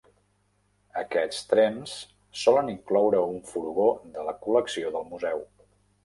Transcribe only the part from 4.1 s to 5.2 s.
de la col·lecció del